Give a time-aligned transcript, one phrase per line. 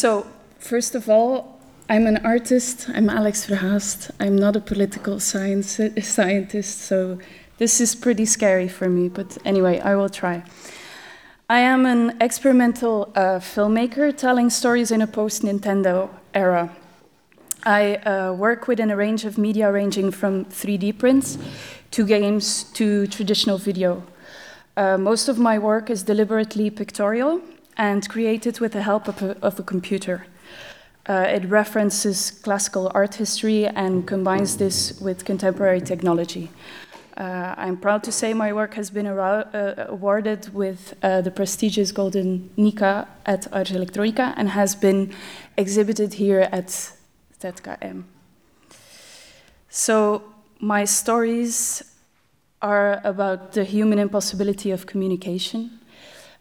[0.00, 0.26] so,
[0.58, 1.60] first of all,
[1.90, 2.88] I'm an artist.
[2.88, 4.10] I'm Alex Verhaast.
[4.18, 7.18] I'm not a political science scientist, so
[7.58, 9.10] this is pretty scary for me.
[9.10, 10.42] But anyway, I will try.
[11.50, 16.74] I am an experimental uh, filmmaker telling stories in a post Nintendo era.
[17.64, 21.36] I uh, work within a range of media ranging from 3D prints
[21.90, 24.02] to games to traditional video.
[24.78, 27.42] Uh, most of my work is deliberately pictorial
[27.80, 30.26] and created with the help of a, of a computer.
[31.08, 36.50] Uh, it references classical art history and combines this with contemporary technology.
[37.16, 41.90] Uh, I'm proud to say my work has been uh, awarded with uh, the prestigious
[41.90, 45.14] Golden Nika at Ars Electronica and has been
[45.56, 46.68] exhibited here at
[47.40, 48.04] ZKM.
[49.70, 50.22] So,
[50.58, 51.82] my stories
[52.60, 55.79] are about the human impossibility of communication,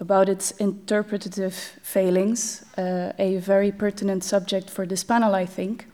[0.00, 5.86] about its interpretative failings, uh, a very pertinent subject for this panel, I think.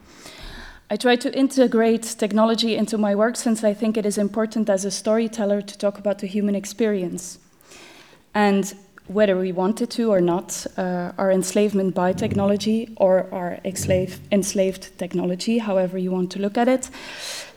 [0.89, 4.85] I try to integrate technology into my work since I think it is important as
[4.85, 7.41] a storyteller to talk about the human experience.
[8.35, 8.73] And
[9.09, 15.59] whether we wanted to or not, uh, our enslavement by technology or our enslaved technology,
[15.59, 16.91] however you want to look at it,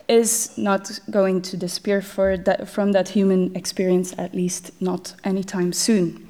[0.07, 6.28] is not going to disappear that, from that human experience, at least not anytime soon.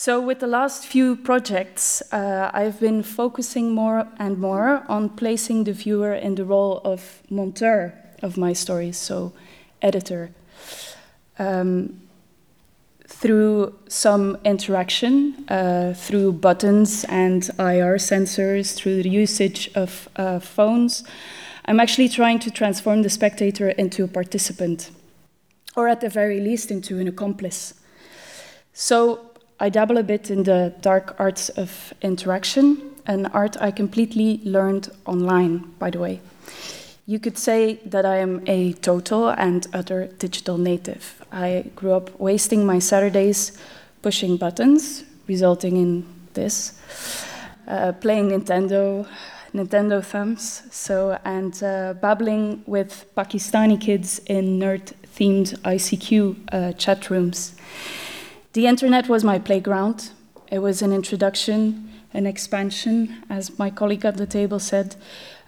[0.00, 5.64] So, with the last few projects, uh, I've been focusing more and more on placing
[5.64, 9.32] the viewer in the role of monteur of my stories, so
[9.82, 10.30] editor.
[11.36, 12.00] Um,
[13.08, 21.02] through some interaction, uh, through buttons and IR sensors, through the usage of uh, phones,
[21.64, 24.92] I'm actually trying to transform the spectator into a participant,
[25.74, 27.74] or at the very least, into an accomplice.
[28.80, 29.27] So
[29.60, 34.88] I dabble a bit in the dark arts of interaction, an art I completely learned
[35.04, 36.20] online, by the way.
[37.06, 41.24] You could say that I am a total and utter digital native.
[41.32, 43.58] I grew up wasting my Saturdays
[44.02, 46.78] pushing buttons, resulting in this,
[47.66, 49.08] uh, playing Nintendo,
[49.52, 57.56] Nintendo thumbs, so and uh, babbling with Pakistani kids in nerd-themed ICQ uh, chat rooms.
[58.54, 60.10] The internet was my playground.
[60.50, 64.96] It was an introduction, an expansion, as my colleague at the table said,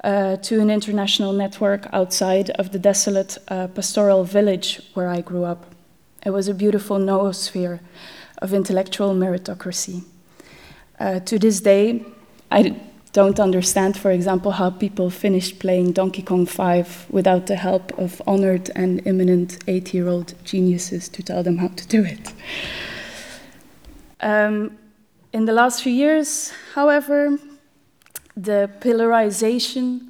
[0.04, 5.44] uh, to an international network outside of the desolate uh, pastoral village where I grew
[5.44, 5.74] up.
[6.26, 7.80] It was a beautiful noosphere
[8.38, 10.04] of intellectual meritocracy.
[10.98, 12.04] Uh, to this day,
[12.50, 12.78] I
[13.12, 18.20] don't understand, for example, how people finished playing Donkey Kong 5 without the help of
[18.26, 22.34] honored and eminent eight year old geniuses to tell them how to do it.
[24.22, 24.78] Um,
[25.32, 27.38] in the last few years, however,
[28.36, 30.08] the pillarization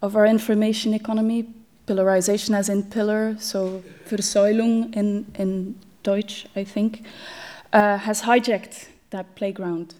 [0.00, 1.48] of our information economy,
[1.86, 7.04] pillarization as in pillar, so Versäulung in, in Deutsch, I think,
[7.72, 9.94] uh, has hijacked that playground.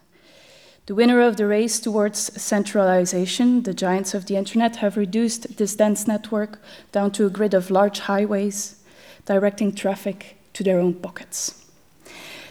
[0.87, 5.77] The winner of the race towards centralization, the giants of the internet, have reduced this
[5.77, 8.77] dense network down to a grid of large highways,
[9.25, 11.62] directing traffic to their own pockets.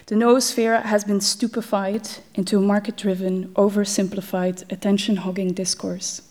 [0.06, 6.22] The noosphere has been stupefied into a market driven, oversimplified, attention hogging discourse.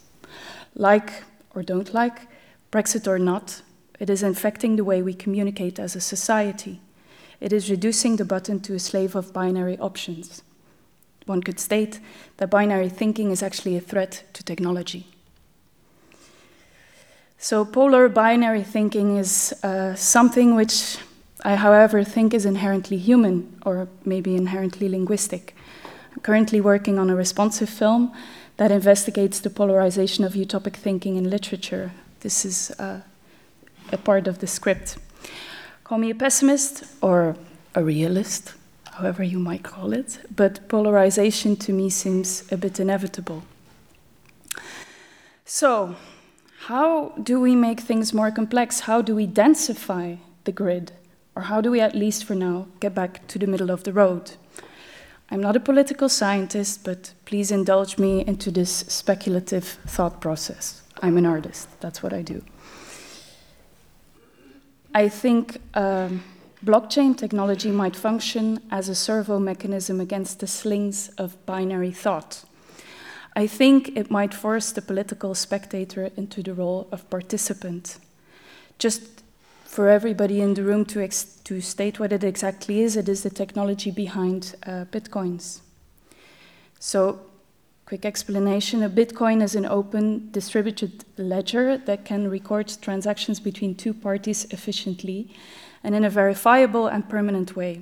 [0.76, 1.24] Like
[1.56, 2.28] or don't like,
[2.72, 3.62] Brexit or not,
[4.00, 6.80] it is infecting the way we communicate as a society.
[7.40, 10.42] It is reducing the button to a slave of binary options.
[11.26, 12.00] One could state
[12.38, 15.08] that binary thinking is actually a threat to technology.
[17.38, 20.98] So, polar binary thinking is uh, something which
[21.44, 25.56] I, however, think is inherently human or maybe inherently linguistic.
[26.14, 28.12] I'm currently working on a responsive film
[28.58, 31.92] that investigates the polarization of utopic thinking in literature.
[32.20, 33.02] This is uh,
[33.92, 34.98] a part of the script.
[35.84, 37.36] Call me a pessimist or
[37.74, 38.54] a realist,
[38.94, 43.44] however you might call it, but polarization to me seems a bit inevitable.
[45.46, 45.96] So,
[46.68, 48.82] how do we make things more complex?
[48.82, 50.92] How do we densify the grid?
[51.36, 53.94] Or how do we, at least for now, get back to the middle of the
[53.94, 54.32] road?
[55.30, 60.82] I'm not a political scientist, but please indulge me into this speculative thought process.
[61.02, 62.44] I'm an artist, that's what I do.
[64.94, 66.22] I think um,
[66.66, 72.44] blockchain technology might function as a servo mechanism against the slings of binary thought.
[73.34, 78.00] I think it might force the political spectator into the role of participant.
[78.78, 79.21] Just
[79.72, 81.08] for everybody in the room to,
[81.46, 85.62] to state what it exactly is, it is the technology behind uh, bitcoins.
[86.78, 87.22] So,
[87.86, 93.94] Quick explanation a Bitcoin is an open, distributed ledger that can record transactions between two
[93.94, 95.28] parties efficiently
[95.84, 97.82] and in a verifiable and permanent way.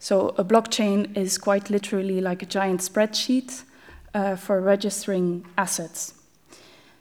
[0.00, 3.62] So, a blockchain is quite literally like a giant spreadsheet
[4.14, 6.19] uh, for registering assets.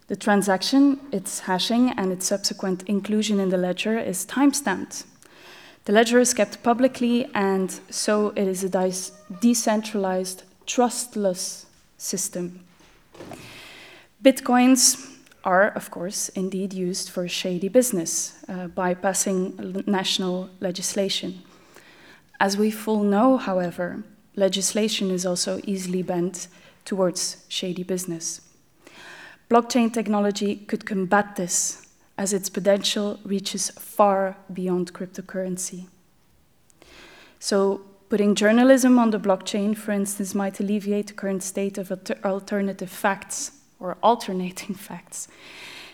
[0.09, 5.05] The transaction, its hashing, and its subsequent inclusion in the ledger is timestamped.
[5.85, 8.91] The ledger is kept publicly, and so it is a
[9.39, 11.67] decentralized, trustless
[11.99, 12.65] system.
[14.23, 21.43] Bitcoins are, of course, indeed used for shady business, uh, bypassing national legislation.
[22.39, 24.03] As we full know, however,
[24.35, 26.47] legislation is also easily bent
[26.83, 28.41] towards shady business.
[29.49, 31.87] Blockchain technology could combat this
[32.17, 35.87] as its potential reaches far beyond cryptocurrency.
[37.39, 41.91] So, Putting journalism on the blockchain, for instance, might alleviate the current state of
[42.25, 45.27] alternative facts or alternating facts.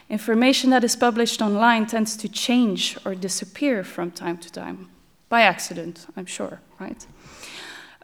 [0.10, 4.88] Information that is published online tends to change or disappear from time to time,
[5.28, 7.06] by accident, I'm sure, right?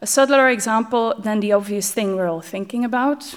[0.00, 3.34] A subtler example than the obvious thing we're all thinking about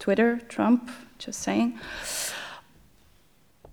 [0.00, 1.78] Twitter, Trump, just saying.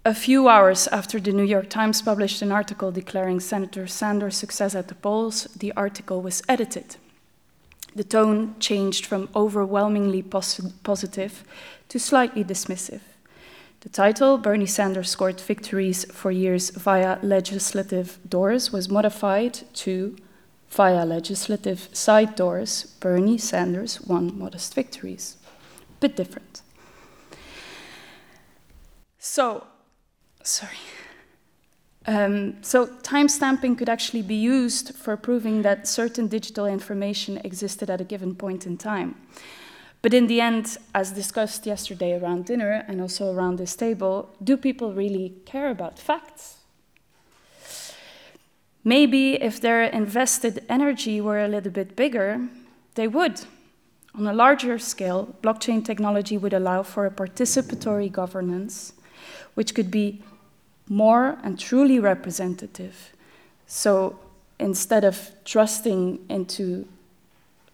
[0.05, 4.75] A few hours after the New York Times published an article declaring Senator Sanders' success
[4.75, 6.97] at the polls, the article was edited.
[7.95, 11.43] The tone changed from overwhelmingly pos positive
[11.89, 13.01] to slightly dismissive.
[13.81, 20.15] The title, Bernie Sanders Scored Victories for Years via Legislative Doors, was modified to
[20.73, 25.37] Via Legislative Side Doors, Bernie Sanders won modest victories.
[25.99, 26.62] Bit different.
[29.25, 29.65] So,
[30.43, 30.77] sorry.
[32.05, 38.01] Um, so timestamping could actually be used for proving that certain digital information existed at
[38.01, 39.15] a given point in time.
[40.01, 44.57] But in the end, as discussed yesterday around dinner and also around this table, do
[44.57, 46.57] people really care about facts?
[48.83, 52.49] Maybe if their invested energy were a little bit bigger,
[52.95, 53.39] they would.
[54.15, 58.91] On a larger scale, blockchain technology would allow for a participatory governance,
[59.53, 60.21] which could be
[60.89, 63.13] more and truly representative.
[63.67, 64.19] So
[64.59, 66.87] instead of trusting into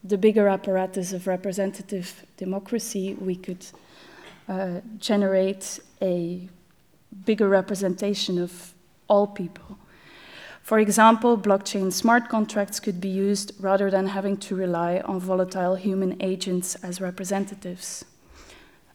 [0.04, 3.66] the bigger apparatus of representative democracy, we could
[4.48, 6.48] uh, generate a
[7.26, 8.74] bigger representation of
[9.08, 9.78] all people.
[10.64, 15.76] For example, blockchain smart contracts could be used rather than having to rely on volatile
[15.76, 18.06] human agents as representatives.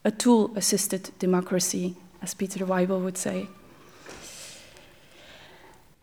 [0.05, 3.49] A tool assisted democracy, as Peter Weibel would say.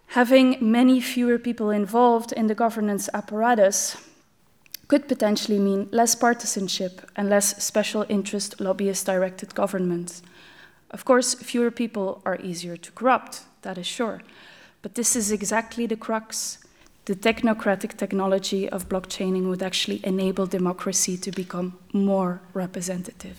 [0.09, 3.97] Having many fewer people involved in the governance apparatus
[4.87, 10.21] could potentially mean less partisanship and less special interest lobbyist directed government.
[10.91, 14.21] Of course, fewer people are easier to corrupt, that is sure.
[14.83, 16.59] But this is exactly the crux.
[17.05, 23.37] The technocratic technology of blockchaining would actually enable democracy to become more representative.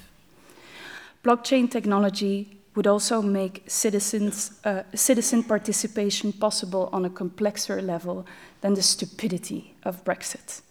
[1.23, 8.27] Blockchain technology would also make citizens, uh, citizen participation possible on a complexer level
[8.61, 10.63] than the stupidity of Brexit.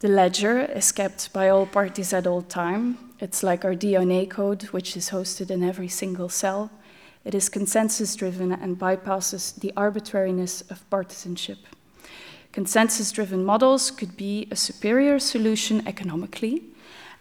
[0.00, 2.98] The ledger is kept by all parties at all time.
[3.20, 6.70] It's like our DNA code, which is hosted in every single cell.
[7.24, 11.58] It is consensus driven and bypasses the arbitrariness of partisanship.
[12.52, 16.62] Consensus driven models could be a superior solution economically,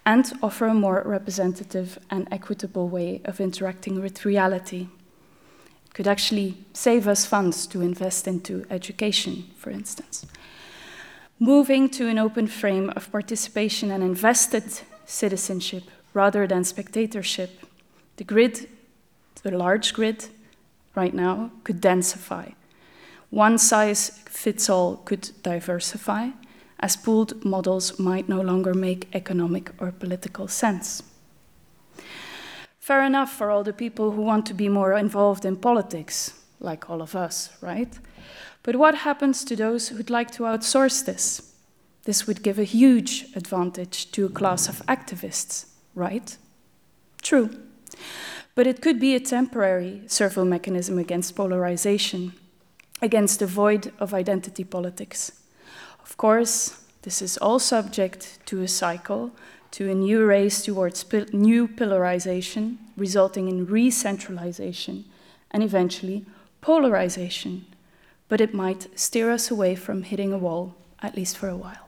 [0.08, 4.88] and offer a more representative and equitable way of interacting with reality.
[5.86, 10.26] It could actually save us funds to invest into education, for instance.
[11.40, 14.64] Moving to an open frame of participation and invested
[15.06, 15.84] citizenship
[16.14, 17.52] rather than spectatorship,
[18.16, 18.70] the grid,
[19.44, 20.28] the large grid,
[20.96, 22.54] right now, could densify.
[23.30, 26.30] One size fits all could diversify
[26.80, 31.04] as pooled models might no longer make economic or political sense.
[32.80, 36.90] Fair enough for all the people who want to be more involved in politics, like
[36.90, 38.00] all of us, right?
[38.64, 41.54] But what happens to those who'd like to outsource this?
[42.04, 45.66] This would give a huge advantage to a class of activists,
[45.96, 46.38] right?
[47.22, 47.50] True.
[48.56, 52.34] But it could be a temporary servo mechanism against polarization,
[53.02, 55.32] against the void of identity politics.
[56.08, 59.32] Of course, this is all subject to a cycle,
[59.72, 65.04] to a new race towards new pillarization, resulting in re centralization
[65.52, 66.26] and eventually
[66.62, 67.66] polarization.
[68.30, 71.88] But it might steer us away from hitting a wall, at least for a while.